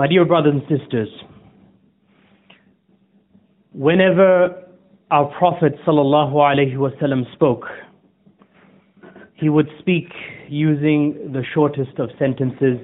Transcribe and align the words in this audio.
My 0.00 0.06
dear 0.06 0.24
brothers 0.24 0.54
and 0.54 0.62
sisters, 0.80 1.08
whenever 3.72 4.64
our 5.10 5.26
Prophet 5.38 5.74
wasallam 5.86 7.30
spoke, 7.34 7.64
he 9.34 9.50
would 9.50 9.68
speak 9.78 10.06
using 10.48 11.30
the 11.34 11.42
shortest 11.52 11.98
of 11.98 12.08
sentences, 12.18 12.78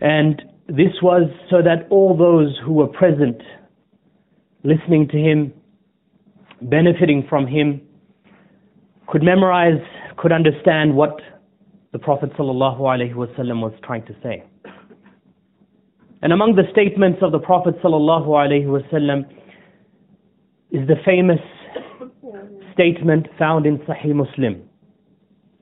and 0.00 0.40
this 0.68 1.02
was 1.02 1.28
so 1.50 1.60
that 1.60 1.86
all 1.90 2.16
those 2.16 2.58
who 2.64 2.72
were 2.72 2.86
present, 2.86 3.42
listening 4.62 5.06
to 5.08 5.18
him, 5.18 5.52
benefiting 6.62 7.26
from 7.28 7.46
him, 7.46 7.82
could 9.06 9.22
memorize, 9.22 9.82
could 10.16 10.32
understand 10.32 10.96
what 10.96 11.20
the 11.92 11.98
Prophet 11.98 12.30
wasallam 12.38 13.60
was 13.60 13.74
trying 13.82 14.06
to 14.06 14.14
say. 14.22 14.44
And 16.24 16.32
among 16.32 16.56
the 16.56 16.62
statements 16.72 17.18
of 17.20 17.32
the 17.32 17.38
Prophet 17.38 17.74
wasallam 17.82 19.26
is 20.70 20.88
the 20.88 20.96
famous 21.04 21.38
statement 22.72 23.26
found 23.38 23.66
in 23.66 23.76
Sahih 23.80 24.14
Muslim, 24.14 24.62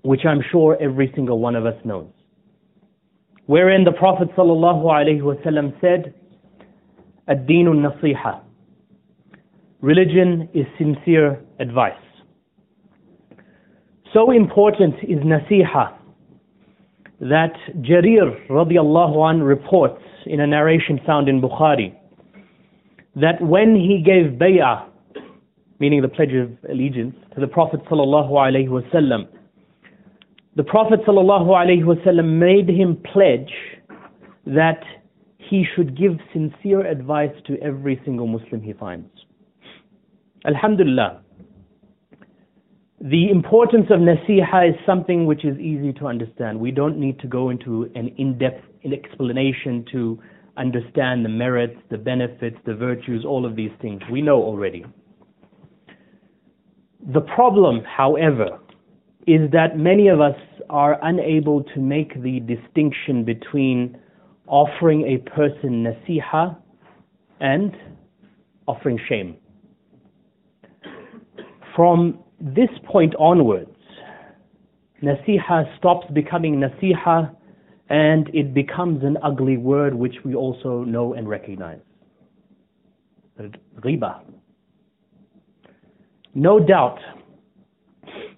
which 0.03 0.21
I'm 0.25 0.41
sure 0.53 0.79
every 0.81 1.11
single 1.17 1.41
one 1.41 1.57
of 1.57 1.67
us 1.67 1.75
knows. 1.85 2.07
Wherein 3.47 3.83
the 3.83 3.91
Prophet 3.91 4.29
wasallam 4.37 5.73
said, 5.81 6.15
"Ad-deen 7.27 7.67
nasiha." 7.67 8.41
Religion 9.81 10.49
is 10.55 10.65
sincere 10.79 11.41
advice. 11.59 12.05
So 14.13 14.31
important 14.31 14.95
is 15.03 15.19
nasiha 15.25 15.93
that 17.19 17.55
Jarir 17.81 18.47
radiallahu 18.49 19.29
an 19.29 19.43
reports 19.43 20.03
in 20.27 20.41
a 20.41 20.47
narration 20.47 21.01
found 21.07 21.29
in 21.29 21.41
Bukhari 21.41 21.95
that 23.17 23.41
when 23.41 23.75
he 23.77 24.03
gave 24.05 24.39
bay'ah, 24.39 24.87
meaning 25.79 26.03
the 26.03 26.09
pledge 26.09 26.33
of 26.35 26.51
allegiance, 26.71 27.15
to 27.35 27.41
the 27.41 27.47
Prophet 27.47 27.81
wasallam, 27.87 29.27
the 30.57 30.63
Prophet 30.65 31.01
wasallam 31.07 32.39
made 32.39 32.69
him 32.69 32.97
pledge 33.13 33.53
that 34.47 34.83
he 35.39 35.65
should 35.75 35.97
give 35.97 36.13
sincere 36.33 36.87
advice 36.87 37.35
to 37.47 37.59
every 37.63 38.01
single 38.05 38.27
Muslim 38.27 38.63
he 38.63 38.73
finds. 38.73 39.09
Alhamdulillah. 40.47 41.22
The 43.03 43.31
importance 43.31 43.87
of 43.91 43.99
nasiha 43.99 44.69
is 44.71 44.77
something 44.87 45.27
which 45.27 45.45
is 45.45 45.59
easy 45.59 45.93
to 45.95 46.07
understand. 46.07 46.61
We 46.61 46.71
don't 46.71 46.99
need 46.99 47.19
to 47.19 47.27
go 47.27 47.51
into 47.51 47.91
an 47.97 48.15
in-depth 48.17 48.63
explanation 48.85 49.85
to 49.91 50.21
understand 50.57 51.25
the 51.25 51.29
merits, 51.29 51.77
the 51.91 51.99
benefits, 51.99 52.57
the 52.65 52.77
virtues, 52.77 53.25
all 53.25 53.45
of 53.45 53.57
these 53.57 53.73
things. 53.81 54.03
We 54.09 54.23
know 54.23 54.41
already. 54.41 54.85
The 57.13 57.23
problem, 57.23 57.83
however, 57.85 58.61
is 59.27 59.51
that 59.51 59.77
many 59.77 60.07
of 60.07 60.21
us 60.21 60.37
are 60.71 60.97
unable 61.03 61.65
to 61.75 61.81
make 61.81 62.23
the 62.23 62.39
distinction 62.39 63.25
between 63.25 63.99
offering 64.47 65.03
a 65.07 65.31
person 65.31 65.85
nasiha 65.85 66.57
and 67.41 67.77
offering 68.69 69.01
shame. 69.09 69.39
From 71.75 72.23
this 72.43 72.71
point 72.85 73.15
onwards, 73.21 73.71
nasiha 75.03 75.77
stops 75.79 76.07
becoming 76.13 76.57
nasiha 76.61 77.35
and 77.89 78.29
it 78.35 78.53
becomes 78.53 79.05
an 79.05 79.17
ugly 79.23 79.57
word 79.57 79.95
which 79.95 80.17
we 80.25 80.35
also 80.35 80.83
know 80.83 81.15
and 81.15 81.29
recognize. 81.29 81.79
Gheeba. 83.81 84.21
No 86.35 86.59
doubt, 86.59 86.99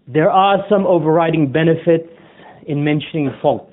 there 0.06 0.30
are 0.30 0.64
some 0.68 0.86
overriding 0.86 1.50
benefits 1.50 2.08
in 2.66 2.84
mentioning 2.84 3.30
faults. 3.40 3.72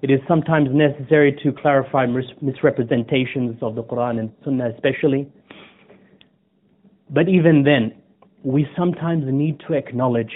It 0.00 0.10
is 0.10 0.20
sometimes 0.26 0.68
necessary 0.72 1.38
to 1.42 1.52
clarify 1.52 2.06
misrepresentations 2.06 3.58
of 3.62 3.74
the 3.74 3.82
Quran 3.82 4.18
and 4.18 4.32
Sunnah, 4.44 4.70
especially. 4.74 5.28
But 7.10 7.28
even 7.28 7.62
then, 7.62 8.01
we 8.44 8.66
sometimes 8.76 9.24
need 9.26 9.60
to 9.68 9.74
acknowledge 9.74 10.34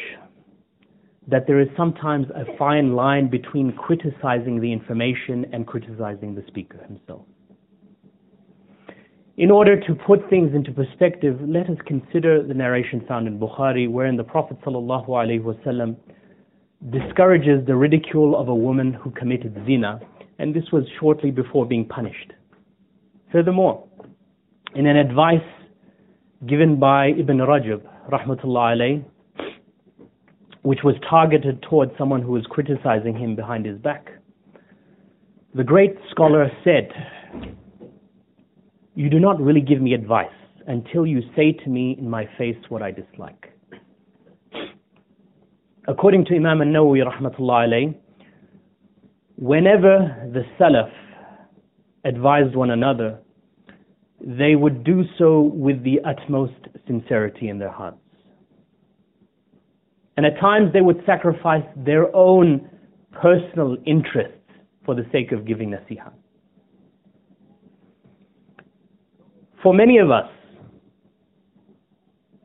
that 1.29 1.47
there 1.47 1.61
is 1.61 1.69
sometimes 1.77 2.27
a 2.31 2.57
fine 2.57 2.95
line 2.95 3.29
between 3.29 3.73
criticizing 3.73 4.61
the 4.61 4.73
information 4.73 5.45
and 5.53 5.67
criticizing 5.67 6.35
the 6.35 6.45
speaker 6.47 6.79
himself. 6.87 7.23
In 9.37 9.51
order 9.51 9.79
to 9.79 9.95
put 9.95 10.31
things 10.31 10.55
into 10.55 10.73
perspective, 10.73 11.39
let 11.47 11.69
us 11.69 11.77
consider 11.87 12.43
the 12.43 12.55
narration 12.55 13.05
found 13.07 13.27
in 13.27 13.39
Bukhari 13.39 13.91
wherein 13.91 14.17
the 14.17 14.25
Prophet 14.25 14.57
ﷺ 14.65 15.97
discourages 16.91 17.67
the 17.67 17.75
ridicule 17.75 18.37
of 18.39 18.49
a 18.49 18.55
woman 18.55 18.93
who 18.95 19.11
committed 19.11 19.55
zina, 19.67 20.01
and 20.39 20.55
this 20.55 20.65
was 20.73 20.85
shortly 21.01 21.31
before 21.31 21.67
being 21.67 21.85
punished. 21.87 22.33
Furthermore, 23.33 23.85
in 24.75 24.87
an 24.87 24.97
advice 24.97 25.41
given 26.47 26.79
by 26.79 27.09
Ibn 27.09 27.39
Rajab, 27.39 27.83
rahmatullah 28.11 28.77
alayh, 28.77 29.05
which 30.63 30.81
was 30.83 30.95
targeted 31.09 31.63
towards 31.63 31.93
someone 31.99 32.23
who 32.23 32.33
was 32.33 32.45
criticizing 32.51 33.17
him 33.17 33.37
behind 33.37 33.65
his 33.67 33.79
back. 33.79 34.09
The 35.55 35.65
great 35.65 35.97
scholar 36.11 36.51
said, 36.65 36.89
You 38.95 39.09
do 39.09 39.19
not 39.21 39.41
really 39.41 39.61
give 39.61 39.81
me 39.81 39.95
advice 39.95 40.27
until 40.67 41.07
you 41.07 41.23
say 41.35 41.53
to 41.53 41.69
me 41.71 41.97
in 41.99 42.11
my 42.11 42.29
face 42.37 42.57
what 42.69 42.83
I 42.83 42.91
dislike. 42.91 43.53
According 45.89 46.25
to 46.27 46.35
Imam 46.35 46.61
al-Nawawi 46.63 47.05
rahmatullah 47.07 47.69
alayh, 47.69 47.95
whenever 49.37 50.29
the 50.33 50.43
Salaf 50.59 50.91
advised 52.05 52.57
one 52.57 52.71
another, 52.71 53.21
they 54.21 54.57
would 54.57 54.85
do 54.85 55.03
so 55.19 55.41
with 55.41 55.83
the 55.85 56.01
utmost 56.05 56.55
sincerity 56.87 57.49
in 57.49 57.59
their 57.59 57.71
hearts. 57.71 57.99
And 60.17 60.25
at 60.25 60.39
times 60.41 60.73
they 60.73 60.81
would 60.81 61.03
sacrifice 61.05 61.65
their 61.77 62.15
own 62.17 62.71
personal 63.13 63.77
interests 63.87 64.33
for 64.85 64.95
the 64.95 65.05
sake 65.13 65.33
of 65.33 65.47
giving 65.47 65.71
nasiha. 65.71 66.13
For 69.63 69.75
many 69.75 69.99
of 69.99 70.11
us, 70.11 70.31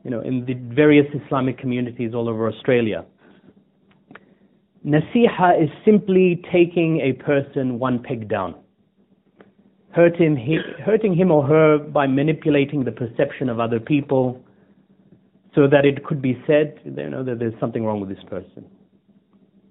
you 0.04 0.10
know, 0.10 0.20
in 0.20 0.44
the 0.44 0.54
various 0.74 1.06
Islamic 1.24 1.58
communities 1.58 2.12
all 2.14 2.28
over 2.28 2.48
Australia, 2.48 3.04
nasiha 4.84 5.62
is 5.62 5.70
simply 5.84 6.42
taking 6.52 7.00
a 7.00 7.12
person 7.22 7.78
one 7.78 8.02
peg 8.02 8.28
down, 8.28 8.56
hurting 9.92 10.36
him, 10.36 10.62
hurting 10.84 11.14
him 11.14 11.30
or 11.30 11.46
her 11.46 11.78
by 11.78 12.06
manipulating 12.06 12.84
the 12.84 12.92
perception 12.92 13.48
of 13.48 13.60
other 13.60 13.78
people, 13.78 14.42
so 15.54 15.68
that 15.68 15.84
it 15.84 16.04
could 16.04 16.22
be 16.22 16.42
said, 16.46 16.80
you 16.84 17.10
know, 17.10 17.22
that 17.22 17.38
there's 17.38 17.58
something 17.60 17.84
wrong 17.84 18.00
with 18.00 18.08
this 18.08 18.24
person. 18.28 18.64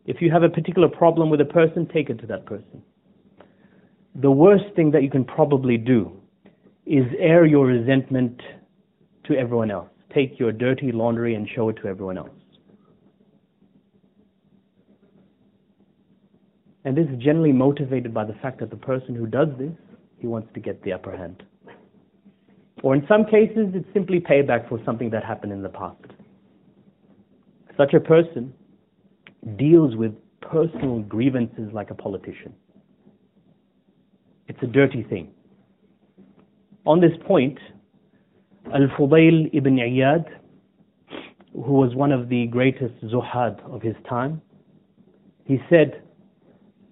If 0.06 0.22
you 0.22 0.32
have 0.32 0.44
a 0.44 0.50
particular 0.50 0.88
problem 0.88 1.30
with 1.30 1.42
a 1.42 1.46
person, 1.46 1.88
take 1.88 2.10
it 2.10 2.20
to 2.20 2.28
that 2.28 2.46
person. 2.46 2.84
The 4.16 4.32
worst 4.32 4.66
thing 4.76 4.92
that 4.92 5.04
you 5.04 5.10
can 5.10 5.26
probably 5.26 5.78
do 5.78 6.12
is 6.86 7.06
air 7.20 7.46
your 7.46 7.66
resentment 7.66 8.42
to 9.26 9.36
everyone 9.36 9.72
else. 9.72 9.90
Take 10.14 10.40
your 10.40 10.52
dirty 10.52 10.92
laundry 10.92 11.36
and 11.36 11.48
show 11.56 11.70
it 11.70 11.78
to 11.82 11.88
everyone 11.88 12.18
else. 12.18 12.30
And 16.84 16.98
this 16.98 17.08
is 17.08 17.18
generally 17.20 17.54
motivated 17.54 18.14
by 18.14 18.26
the 18.26 18.34
fact 18.34 18.60
that 18.60 18.70
the 18.70 18.76
person 18.76 19.16
who 19.16 19.28
does 19.28 19.48
this, 19.58 19.72
he 20.22 20.28
wants 20.28 20.48
to 20.54 20.60
get 20.60 20.82
the 20.84 20.94
upper 20.94 21.18
hand. 21.18 21.44
Or 22.84 22.96
in 22.96 23.04
some 23.08 23.26
cases, 23.26 23.70
it's 23.74 23.88
simply 23.94 24.20
payback 24.20 24.70
for 24.70 24.80
something 24.86 25.10
that 25.10 25.24
happened 25.24 25.52
in 25.52 25.62
the 25.64 25.70
past. 25.70 26.06
Such 27.76 27.94
a 27.94 28.00
person 28.00 28.54
deals 29.58 29.96
with 29.96 30.14
personal 30.42 31.00
grievances 31.00 31.70
like 31.74 31.90
a 31.90 31.96
politician. 31.96 32.54
It's 34.48 34.60
a 34.62 34.68
dirty 34.68 35.04
thing. 35.04 35.32
On 36.86 37.00
this 37.00 37.12
point, 37.26 37.58
Al-Fudayl 38.74 39.50
ibn 39.54 39.78
Iyad, 39.78 40.26
who 41.54 41.74
was 41.74 41.96
one 41.96 42.12
of 42.12 42.30
the 42.30 42.46
greatest 42.48 42.94
zuhad 43.04 43.60
of 43.74 43.82
his 43.82 43.96
time, 44.08 44.42
he 45.46 45.60
said, 45.70 46.02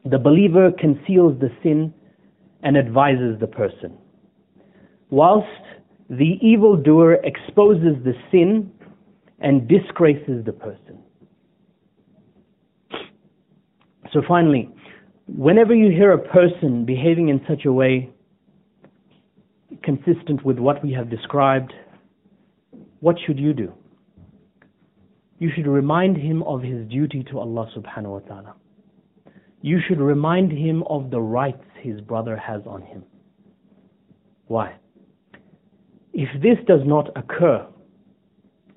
the 0.06 0.18
believer 0.18 0.72
conceals 0.72 1.40
the 1.40 1.52
sin 1.62 1.94
and 2.64 2.78
advises 2.78 3.40
the 3.40 3.48
person, 3.48 3.98
whilst 5.10 5.48
the 6.10 6.38
evildoer 6.42 7.16
exposes 7.24 7.96
the 8.04 8.14
sin 8.32 8.72
and 9.40 9.68
disgraces 9.68 10.44
the 10.46 10.52
person. 10.52 11.00
So 14.12 14.22
finally, 14.28 14.72
Whenever 15.38 15.76
you 15.76 15.92
hear 15.92 16.12
a 16.14 16.18
person 16.18 16.86
behaving 16.86 17.30
in 17.30 17.40
such 17.48 17.66
a 17.66 17.72
way 17.72 18.10
consistent 19.84 20.44
with 20.44 20.58
what 20.58 20.84
we 20.84 20.92
have 20.92 21.10
described, 21.10 21.72
what 23.00 23.16
should 23.26 23.38
you 23.38 23.54
do? 23.54 23.72
You 25.38 25.52
should 25.56 25.68
remind 25.68 26.18
him 26.18 26.42
of 26.44 26.64
his 26.64 26.88
duty 26.90 27.24
to 27.32 27.40
Allah 27.40 27.70
subhanahu 27.78 28.10
wa 28.10 28.20
ta'ala. 28.20 28.56
You 29.62 29.80
should 29.88 30.00
remind 30.00 30.52
him 30.52 30.84
of 30.90 31.10
the 31.12 31.20
rights 31.22 31.64
his 31.82 32.00
brother 32.02 32.38
has 32.38 32.62
on 32.66 32.82
him. 32.82 33.04
Why? 34.48 34.76
If 36.14 36.30
this 36.42 36.58
does 36.68 36.82
not 36.86 37.10
occur 37.16 37.68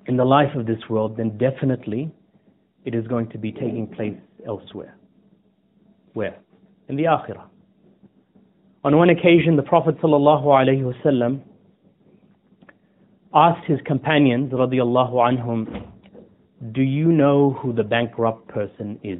in 0.07 0.17
the 0.17 0.25
life 0.25 0.55
of 0.55 0.65
this 0.65 0.79
world, 0.89 1.17
then 1.17 1.37
definitely 1.37 2.11
it 2.85 2.93
is 2.93 3.07
going 3.07 3.29
to 3.29 3.37
be 3.37 3.51
taking 3.51 3.87
place 3.87 4.17
elsewhere. 4.45 4.97
Where? 6.13 6.37
In 6.89 6.95
the 6.97 7.03
Akhirah. 7.03 7.45
On 8.83 8.97
one 8.97 9.09
occasion, 9.09 9.55
the 9.55 9.63
Prophet 9.63 9.97
ﷺ 10.01 11.41
asked 13.33 13.65
his 13.65 13.79
companions, 13.85 14.51
radiallahu 14.51 15.89
do 16.71 16.81
you 16.81 17.07
know 17.11 17.51
who 17.61 17.73
the 17.73 17.83
bankrupt 17.83 18.47
person 18.47 18.99
is? 19.03 19.19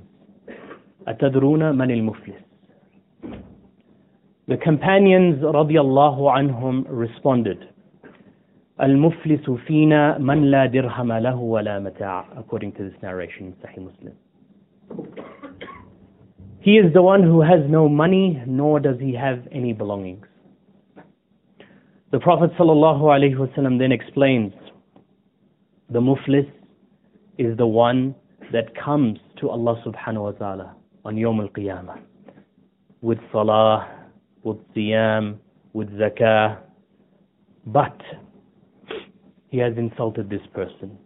أتدرون 1.09 1.75
من 1.79 1.91
المفلس? 1.91 2.49
The 4.49 4.57
companions 4.57 5.43
radiallahu 5.43 6.31
anhum 6.39 6.87
responded, 6.89 7.59
المفلس 8.81 9.51
فينا 9.51 10.19
من 10.19 10.51
لا 10.51 10.67
درهم 10.67 11.13
له 11.13 11.37
ولا 11.37 11.79
متاع 11.81 12.25
according 12.39 12.73
to 12.73 12.85
this 12.89 12.95
narration 13.03 13.47
in 13.47 13.53
Sahih 13.63 13.85
Muslim. 13.91 14.15
He 16.61 16.79
is 16.79 16.93
the 16.95 17.03
one 17.03 17.23
who 17.23 17.41
has 17.41 17.61
no 17.69 17.89
money 17.89 18.43
nor 18.47 18.81
does 18.81 18.99
he 19.01 19.13
have 19.15 19.47
any 19.53 19.73
belongings. 19.73 20.27
The 22.11 22.19
Prophet 22.19 22.51
ﷺ 22.59 23.79
then 23.79 23.93
explains 23.93 24.53
the 25.91 26.01
muflis 26.01 26.51
is 27.37 27.55
the 27.59 27.67
one 27.67 28.15
that 28.53 28.75
comes 28.75 29.19
to 29.41 29.51
Allah 29.51 29.77
subhanahu 29.85 30.23
wa 30.23 30.31
ta'ala 30.33 30.75
on 31.06 31.16
Yawm 31.16 31.42
al 31.42 31.50
Qiyamah 31.50 32.00
with 33.02 33.20
salah, 33.34 33.88
with 34.44 34.58
siyam, 34.74 35.38
with 35.74 35.90
zakah, 36.00 36.58
but 37.66 38.00
he 39.50 39.58
has 39.58 39.74
insulted 39.78 40.30
this 40.30 40.42
person. 40.54 40.98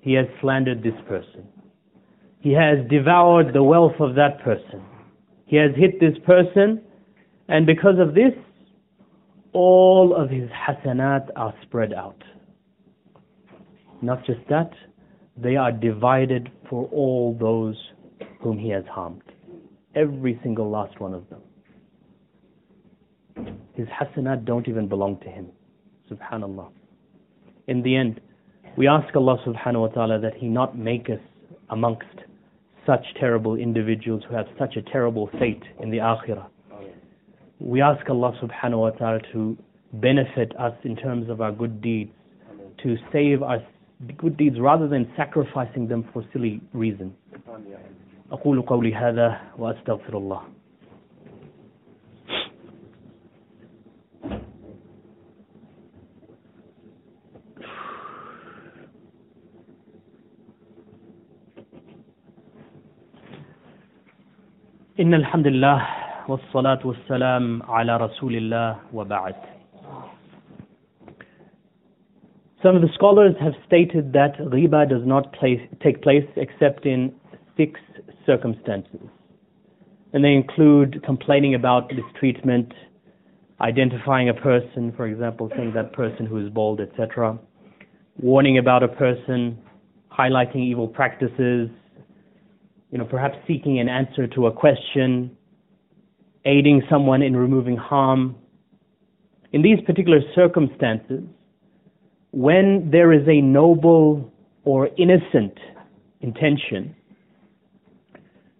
He 0.00 0.14
has 0.14 0.26
slandered 0.40 0.82
this 0.82 0.98
person. 1.08 1.46
He 2.40 2.52
has 2.52 2.78
devoured 2.90 3.54
the 3.54 3.62
wealth 3.62 3.94
of 4.00 4.16
that 4.16 4.42
person. 4.42 4.82
He 5.46 5.56
has 5.56 5.70
hit 5.76 6.00
this 6.00 6.18
person, 6.26 6.82
and 7.48 7.64
because 7.64 8.00
of 8.00 8.14
this, 8.14 8.32
all 9.52 10.16
of 10.16 10.28
his 10.30 10.48
hasanat 10.50 11.28
are 11.36 11.54
spread 11.62 11.92
out. 11.92 12.20
Not 14.00 14.26
just 14.26 14.40
that, 14.48 14.72
they 15.36 15.54
are 15.54 15.70
divided 15.70 16.50
for 16.68 16.88
all 16.90 17.36
those 17.38 17.76
whom 18.42 18.58
he 18.58 18.68
has 18.70 18.84
harmed. 18.90 19.22
Every 19.94 20.38
single 20.42 20.70
last 20.70 20.98
one 21.00 21.14
of 21.14 21.24
them. 21.30 21.40
His 23.74 23.86
hasanat 23.88 24.44
don't 24.44 24.68
even 24.68 24.88
belong 24.88 25.18
to 25.20 25.28
him. 25.28 25.48
Subhanallah. 26.10 26.70
In 27.68 27.82
the 27.82 27.96
end, 27.96 28.20
we 28.76 28.88
ask 28.88 29.14
Allah 29.14 29.38
subhanahu 29.46 29.80
wa 29.80 29.88
ta'ala 29.88 30.18
that 30.20 30.34
He 30.36 30.46
not 30.48 30.76
make 30.78 31.08
us 31.10 31.20
amongst 31.70 32.06
such 32.86 33.04
terrible 33.20 33.54
individuals 33.56 34.22
who 34.28 34.34
have 34.34 34.46
such 34.58 34.76
a 34.76 34.82
terrible 34.82 35.28
fate 35.38 35.62
in 35.80 35.90
the 35.90 35.98
akhirah. 35.98 36.46
We 37.60 37.80
ask 37.80 38.08
Allah 38.08 38.32
subhanahu 38.42 38.78
wa 38.80 38.90
ta'ala 38.90 39.20
to 39.32 39.56
benefit 39.94 40.52
us 40.58 40.72
in 40.84 40.96
terms 40.96 41.28
of 41.28 41.40
our 41.40 41.52
good 41.52 41.80
deeds, 41.80 42.10
to 42.82 42.96
save 43.12 43.42
our 43.42 43.58
good 44.16 44.36
deeds 44.36 44.58
rather 44.58 44.88
than 44.88 45.10
sacrificing 45.16 45.86
them 45.86 46.08
for 46.12 46.24
silly 46.32 46.60
reasons. 46.72 47.12
أقول 48.32 48.62
قولي 48.62 48.94
هذا 48.94 49.40
وأستغفر 49.58 50.18
الله 50.18 50.40
إن 65.00 65.14
الحمد 65.14 65.46
لله 65.46 65.86
والصلاة 66.28 66.78
والسلام 66.84 67.62
على 67.62 67.96
رسول 67.96 68.36
الله 68.36 68.76
وبعد 68.94 69.34
Some 72.62 72.76
of 72.76 72.82
the 72.82 72.88
scholars 72.94 73.34
have 73.40 73.54
stated 73.66 74.12
that 74.12 74.38
riba 74.38 74.88
does 74.88 75.04
not 75.04 75.32
place, 75.32 75.60
take 75.82 76.00
place 76.00 76.24
except 76.36 76.86
in 76.86 77.12
six 77.56 77.80
circumstances. 78.26 79.00
And 80.12 80.24
they 80.24 80.32
include 80.32 81.02
complaining 81.04 81.54
about 81.54 81.90
mistreatment, 81.92 82.72
identifying 83.60 84.28
a 84.28 84.34
person, 84.34 84.92
for 84.96 85.06
example, 85.06 85.50
saying 85.56 85.72
that 85.74 85.92
person 85.92 86.26
who 86.26 86.44
is 86.44 86.50
bald, 86.50 86.80
etc., 86.80 87.38
warning 88.20 88.58
about 88.58 88.82
a 88.82 88.88
person, 88.88 89.58
highlighting 90.10 90.56
evil 90.56 90.86
practices, 90.86 91.70
you 92.90 92.98
know, 92.98 93.06
perhaps 93.06 93.36
seeking 93.48 93.78
an 93.78 93.88
answer 93.88 94.26
to 94.26 94.46
a 94.46 94.52
question, 94.52 95.34
aiding 96.44 96.82
someone 96.90 97.22
in 97.22 97.34
removing 97.34 97.76
harm. 97.76 98.36
In 99.52 99.62
these 99.62 99.80
particular 99.86 100.20
circumstances, 100.34 101.22
when 102.32 102.90
there 102.90 103.12
is 103.12 103.26
a 103.28 103.40
noble 103.40 104.30
or 104.64 104.88
innocent 104.98 105.56
intention, 106.20 106.94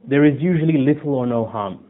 there 0.06 0.24
is 0.24 0.40
usually 0.40 0.78
little 0.78 1.14
or 1.14 1.26
no 1.26 1.46
harm. 1.46 1.80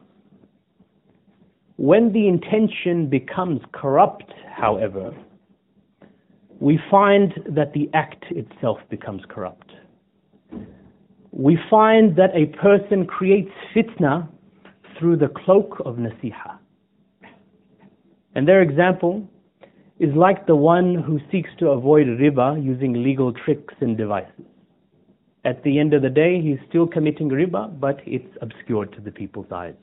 When 1.77 2.13
the 2.13 2.29
intention 2.29 3.09
becomes 3.09 3.61
corrupt, 3.73 4.33
however, 4.55 5.15
we 6.61 6.79
find 6.91 7.33
that 7.49 7.73
the 7.73 7.91
act 7.93 8.25
itself 8.31 8.79
becomes 8.89 9.23
corrupt. 9.29 9.73
We 11.33 11.59
find 11.71 12.15
that 12.17 12.31
a 12.35 12.47
person 12.59 13.07
creates 13.07 13.51
fitna 13.75 14.29
through 14.99 15.17
the 15.17 15.29
cloak 15.29 15.81
of 15.85 15.97
nasiha. 15.97 16.59
And 18.35 18.47
their 18.47 18.63
example 18.63 19.27
is 19.99 20.15
like 20.15 20.47
the 20.47 20.57
one 20.57 20.95
who 20.95 21.19
seeks 21.31 21.51
to 21.59 21.71
avoid 21.71 22.07
riba 22.07 22.63
using 22.63 23.03
legal 23.03 23.33
tricks 23.33 23.75
and 23.81 23.97
devices. 23.97 24.52
At 25.45 25.63
the 25.65 25.79
end 25.81 25.93
of 25.93 26.03
the 26.03 26.11
day, 26.11 26.41
he's 26.41 26.59
still 26.69 26.87
committing 26.87 27.29
riba, 27.29 27.81
but 27.81 28.01
it's 28.07 28.37
obscured 28.41 28.93
to 28.93 29.01
the 29.01 29.11
people's 29.11 29.51
eyes. 29.51 29.75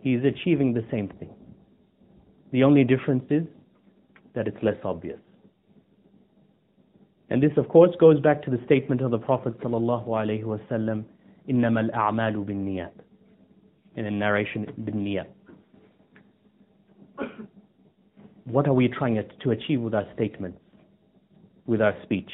He's 0.00 0.22
achieving 0.24 0.74
the 0.74 0.84
same 0.90 1.08
thing. 1.08 1.30
The 2.52 2.62
only 2.62 2.84
difference 2.84 3.24
is 3.30 3.44
that 4.34 4.46
it's 4.46 4.62
less 4.62 4.76
obvious. 4.84 5.18
And 7.30 7.42
this, 7.42 7.50
of 7.56 7.68
course, 7.68 7.94
goes 7.98 8.20
back 8.20 8.42
to 8.44 8.50
the 8.50 8.60
statement 8.64 9.00
of 9.00 9.10
the 9.10 9.18
Prophet 9.18 9.58
"Innamal 11.48 11.90
a'malu 11.92 12.46
bin 12.46 12.64
niyat." 12.64 12.92
In 13.96 14.04
the 14.04 14.10
narration, 14.10 14.66
niyat. 15.04 15.26
What 18.44 18.68
are 18.68 18.72
we 18.72 18.88
trying 18.88 19.22
to 19.40 19.50
achieve 19.50 19.80
with 19.80 19.94
our 19.94 20.06
statements, 20.14 20.58
with 21.66 21.82
our 21.82 21.94
speech? 22.04 22.30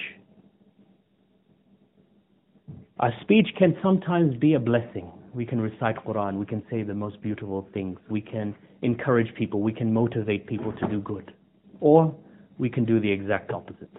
Our 3.01 3.13
speech 3.23 3.49
can 3.59 3.77
sometimes 3.83 4.37
be 4.37 4.55
a 4.55 4.61
blessing. 4.61 5.11
We 5.35 5.45
can 5.45 5.61
recite 5.61 5.97
Quran, 6.07 6.39
we 6.39 6.47
can 6.47 6.63
say 6.71 6.85
the 6.85 6.95
most 6.95 7.21
beautiful 7.21 7.69
things, 7.75 7.99
we 8.09 8.21
can 8.21 8.55
encourage 8.83 9.35
people, 9.35 9.61
we 9.63 9.73
can 9.73 9.93
motivate 9.93 10.47
people 10.47 10.73
to 10.75 10.87
do 10.87 11.01
good. 11.01 11.35
Or 11.81 12.15
we 12.57 12.71
can 12.71 12.85
do 12.85 13.01
the 13.01 13.11
exact 13.11 13.51
opposite. 13.51 13.91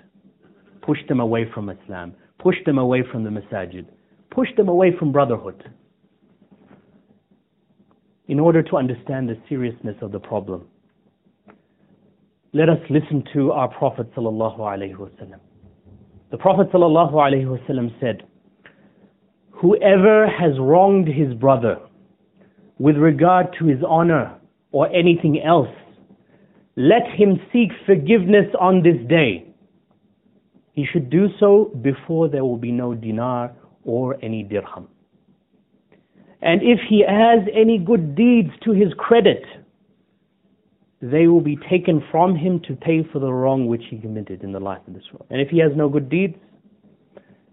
Push 0.82 1.00
them 1.10 1.20
away 1.20 1.46
from 1.54 1.70
Islam, 1.70 2.14
push 2.40 2.56
them 2.66 2.78
away 2.78 3.04
from 3.12 3.26
the 3.26 3.30
masajid, 3.30 3.86
push 4.32 4.48
them 4.56 4.70
away 4.70 4.94
from 4.98 5.12
brotherhood. 5.12 5.62
In 8.28 8.40
order 8.40 8.64
to 8.64 8.78
understand 8.78 9.28
the 9.28 9.38
seriousness 9.50 9.98
of 10.02 10.14
the 10.14 10.20
problem, 10.20 10.68
let 12.54 12.70
us 12.70 12.80
listen 12.90 13.26
to 13.34 13.52
our 13.52 13.68
Prophet 13.68 14.10
sallallahu 14.16 14.60
alaihi 14.60 14.96
wasallam. 14.96 15.40
The 16.32 16.38
Prophet 16.38 16.72
sallallahu 16.72 17.12
alaihi 17.14 17.46
wasallam 17.46 17.92
said, 18.00 18.24
"Whoever 19.56 20.28
has 20.28 20.60
wronged 20.60 21.08
his 21.08 21.34
brother 21.34 21.80
with 22.78 22.98
regard 22.98 23.54
to 23.60 23.66
his 23.66 23.82
honor 23.88 24.34
or 24.72 24.88
anything 24.90 25.42
else, 25.42 25.70
let 26.76 27.08
him 27.08 27.40
seek 27.54 27.72
forgiveness 27.86 28.54
on 28.60 28.84
this 28.84 28.98
day. 29.08 29.46
He 30.74 30.86
should 30.86 31.10
do 31.10 31.30
so 31.40 31.72
before 31.82 32.28
there 32.28 32.44
will 32.44 32.58
be 32.58 32.72
no 32.72 32.94
dinar 32.94 33.54
or 33.86 34.18
any 34.22 34.44
dirham." 34.44 34.90
And 36.42 36.62
if 36.62 36.80
he 36.90 37.00
has 37.08 37.48
any 37.54 37.78
good 37.78 38.14
deeds 38.14 38.52
to 38.66 38.72
his 38.72 38.94
credit, 38.96 39.44
they 41.02 41.28
will 41.28 41.42
be 41.42 41.58
taken 41.70 42.02
from 42.12 42.36
him 42.36 42.60
to 42.62 42.76
pay 42.76 43.04
for 43.04 43.20
the 43.20 43.32
wrong 43.32 43.68
which 43.68 43.86
he 43.90 43.98
committed 43.98 44.44
in 44.44 44.52
the 44.52 44.60
life 44.60 44.82
of 44.88 44.94
this 44.94 45.12
world. 45.14 45.28
And 45.30 45.40
if 45.40 45.50
he 45.50 45.60
has 45.60 45.72
no 45.76 45.88
good 45.88 46.10
deeds, 46.10 46.36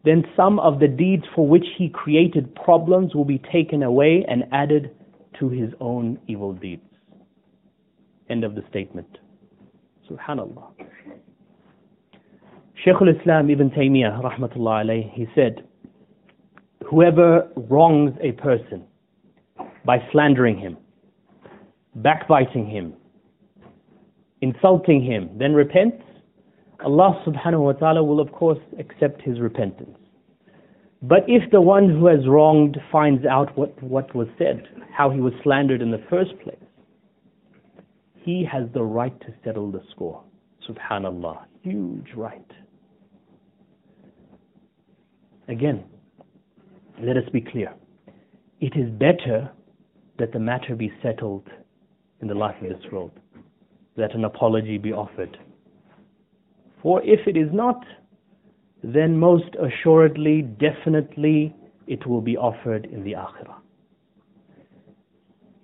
then 0.04 0.24
some 0.36 0.58
of 0.58 0.80
the 0.80 0.88
deeds 0.88 1.24
for 1.34 1.46
which 1.46 1.66
he 1.78 1.88
created 1.88 2.54
problems 2.54 3.14
will 3.14 3.24
be 3.24 3.38
taken 3.52 3.82
away 3.82 4.24
and 4.28 4.44
added 4.52 4.90
to 5.38 5.48
his 5.48 5.70
own 5.80 6.18
evil 6.26 6.52
deeds. 6.52 6.82
End 8.28 8.44
of 8.44 8.54
the 8.54 8.62
statement. 8.68 9.18
Subhanallah. 10.10 10.64
Shaykh 12.84 12.96
al-Islam 13.00 13.48
Ibn 13.50 13.70
Taymiyyah, 13.70 14.20
rahmatullah 14.22 14.84
alayh, 14.84 15.12
he 15.12 15.26
said, 15.36 15.64
whoever 16.88 17.48
wrongs 17.56 18.12
a 18.20 18.32
person 18.32 18.84
by 19.84 19.98
slandering 20.10 20.58
him, 20.58 20.76
backbiting 21.96 22.66
him, 22.68 22.94
insulting 24.40 25.02
him, 25.04 25.30
then 25.38 25.54
repents, 25.54 26.02
Allah 26.84 27.22
subhanahu 27.26 27.60
wa 27.64 27.72
ta'ala 27.72 28.02
will 28.02 28.20
of 28.20 28.32
course 28.32 28.58
accept 28.78 29.22
his 29.22 29.40
repentance. 29.40 29.96
But 31.02 31.24
if 31.26 31.50
the 31.50 31.60
one 31.60 31.88
who 31.88 32.06
has 32.06 32.26
wronged 32.28 32.78
finds 32.90 33.26
out 33.26 33.56
what, 33.58 33.80
what 33.82 34.14
was 34.14 34.28
said, 34.38 34.62
how 34.96 35.10
he 35.10 35.20
was 35.20 35.32
slandered 35.42 35.82
in 35.82 35.90
the 35.90 36.02
first 36.08 36.30
place, 36.44 36.56
he 38.24 38.44
has 38.50 38.68
the 38.72 38.82
right 38.82 39.18
to 39.22 39.34
settle 39.44 39.70
the 39.72 39.82
score. 39.90 40.22
Subhanallah. 40.68 41.44
Huge 41.62 42.06
right. 42.16 42.46
Again, 45.48 45.82
let 47.02 47.16
us 47.16 47.24
be 47.32 47.40
clear. 47.40 47.74
It 48.60 48.74
is 48.76 48.88
better 48.90 49.50
that 50.18 50.32
the 50.32 50.38
matter 50.38 50.76
be 50.76 50.92
settled 51.02 51.48
in 52.20 52.28
the 52.28 52.34
life 52.34 52.54
of 52.62 52.68
this 52.68 52.92
world, 52.92 53.10
that 53.96 54.14
an 54.14 54.24
apology 54.24 54.78
be 54.78 54.92
offered. 54.92 55.36
For 56.82 57.00
if 57.02 57.20
it 57.26 57.36
is 57.36 57.48
not, 57.52 57.84
then 58.82 59.16
most 59.16 59.54
assuredly, 59.54 60.42
definitely, 60.42 61.54
it 61.86 62.06
will 62.06 62.20
be 62.20 62.36
offered 62.36 62.86
in 62.86 63.04
the 63.04 63.12
akhirah. 63.12 63.56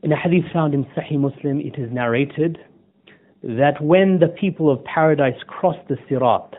In 0.04 0.12
a 0.12 0.16
hadith 0.16 0.44
found 0.52 0.74
in 0.74 0.84
Sahih 0.96 1.18
Muslim, 1.18 1.60
it 1.60 1.76
is 1.76 1.90
narrated 1.90 2.58
that 3.42 3.82
when 3.82 4.18
the 4.20 4.28
people 4.28 4.70
of 4.70 4.84
paradise 4.84 5.38
cross 5.48 5.76
the 5.88 5.96
Sirat 6.08 6.54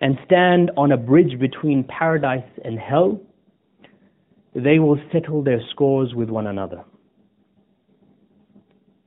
and 0.00 0.16
stand 0.24 0.70
on 0.76 0.92
a 0.92 0.96
bridge 0.96 1.38
between 1.40 1.82
paradise 1.84 2.48
and 2.64 2.78
hell, 2.78 3.20
they 4.54 4.78
will 4.78 5.00
settle 5.12 5.42
their 5.42 5.60
scores 5.70 6.14
with 6.14 6.30
one 6.30 6.46
another. 6.46 6.84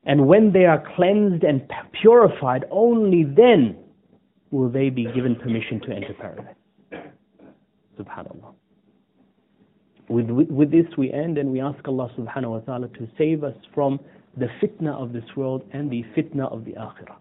And 0.05 0.27
when 0.27 0.51
they 0.51 0.65
are 0.65 0.83
cleansed 0.95 1.43
and 1.43 1.61
purified, 2.01 2.65
only 2.71 3.23
then 3.23 3.77
will 4.51 4.69
they 4.69 4.89
be 4.89 5.05
given 5.15 5.35
permission 5.35 5.79
to 5.81 5.91
enter 5.91 6.13
paradise. 6.13 6.55
Subhanallah. 7.99 8.53
With, 10.09 10.29
with, 10.29 10.71
this 10.71 10.85
we 10.97 11.11
end 11.11 11.37
and 11.37 11.49
we 11.51 11.61
ask 11.61 11.87
Allah 11.87 12.11
subhanahu 12.17 12.49
wa 12.49 12.59
ta'ala 12.59 12.89
to 12.89 13.07
save 13.17 13.45
us 13.45 13.55
from 13.73 13.97
the 14.35 14.47
fitna 14.61 14.91
of 15.01 15.13
this 15.13 15.23
world 15.37 15.63
and 15.71 15.89
the 15.89 16.03
fitna 16.17 16.51
of 16.51 16.65
the 16.65 16.71
akhirah. 16.73 17.15